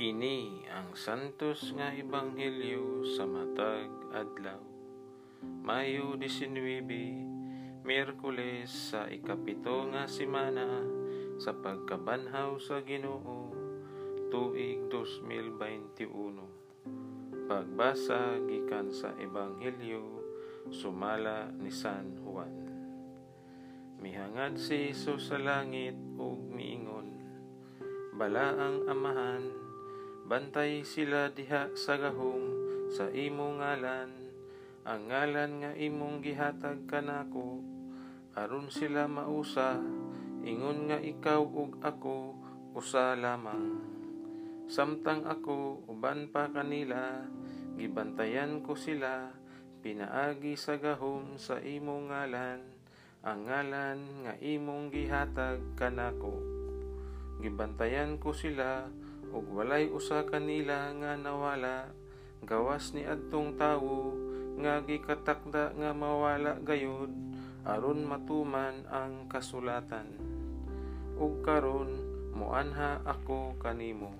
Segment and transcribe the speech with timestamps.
[0.00, 4.56] Kini ang santos nga ebanghelyo sa matag adlaw.
[5.44, 10.88] Mayo 19, Miyerkules sa ikapito nga semana
[11.36, 13.52] sa pagkabanhaw sa Ginoo
[14.32, 16.08] tuig 2021.
[17.44, 20.24] Pagbasa gikan sa ebanghelyo
[20.72, 22.56] sumala ni San Juan.
[24.00, 27.20] Mihangad si Jesus sa langit ug miingon,
[28.16, 29.69] Bala ang amahan,
[30.30, 32.54] bantay sila diha sa gahom
[32.94, 34.10] sa imong ngalan,
[34.86, 37.58] ang ngalan nga imong gihatag kanako,
[38.38, 39.82] aron sila mausa,
[40.46, 42.38] ingon nga ikaw ug ako
[42.78, 43.82] usa lamang.
[44.70, 47.26] Samtang ako uban pa kanila,
[47.74, 49.34] gibantayan ko sila,
[49.82, 52.62] pinaagi sa gahom sa imong ngalan,
[53.26, 56.38] ang ngalan nga imong gihatag kanako.
[57.42, 58.86] Gibantayan ko sila,
[59.30, 61.94] ug walay usa kanila nga nawala,
[62.42, 64.14] gawas ni adtong tawo,
[64.60, 67.14] nga gikatakda nga mawala gayud,
[67.64, 70.08] aron matuman ang kasulatan.
[71.20, 71.90] Ug karon,
[72.34, 74.10] muanha ako kanimo.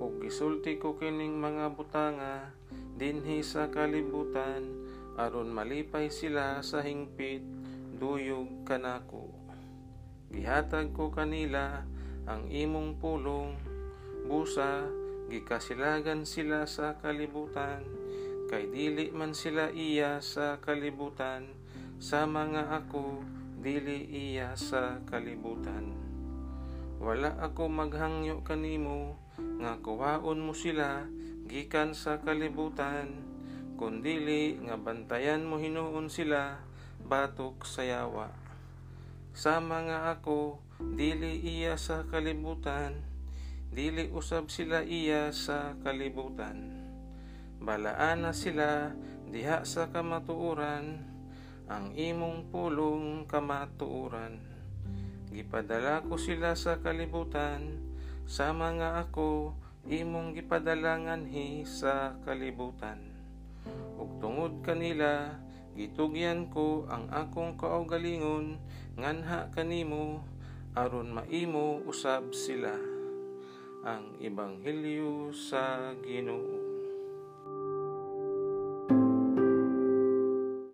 [0.00, 2.50] Ug gisulti ko kining mga butanga,
[2.96, 4.66] dinhi sa kalibutan,
[5.20, 7.44] aron malipay sila sa hingpit,
[8.00, 9.28] duyog kanako.
[10.32, 11.84] Gihatag ko kanila
[12.24, 13.69] ang imong pulong,
[14.30, 14.86] busa,
[15.26, 17.82] gikasilagan sila sa kalibutan,
[18.46, 21.50] kay dili man sila iya sa kalibutan,
[21.98, 23.26] sa mga ako,
[23.58, 25.90] dili iya sa kalibutan.
[27.02, 29.18] Wala ako maghangyo kanimo,
[29.58, 31.10] nga kuwaon mo sila,
[31.50, 33.10] gikan sa kalibutan,
[33.74, 36.62] kundili nga bantayan mo hinuon sila,
[37.02, 38.30] batok sa yawa.
[39.34, 40.62] Sa mga ako,
[40.94, 43.10] dili iya sa kalibutan,
[43.70, 46.74] dili usab sila iya sa kalibutan.
[47.62, 48.90] Balaan na sila
[49.30, 51.06] diha sa kamatuuran,
[51.70, 54.42] ang imong pulong kamatuuran.
[55.30, 57.78] Gipadala ko sila sa kalibutan,
[58.26, 59.54] sa mga ako,
[59.86, 62.98] imong gipadalangan hi sa kalibutan.
[63.94, 65.38] Ug tungod kanila,
[65.78, 68.58] gitugyan ko ang akong kaugalingon,
[68.98, 70.26] nganha kanimo,
[70.74, 72.99] aron maimo usab sila
[73.80, 76.69] ang ebanghelyo sa Ginoo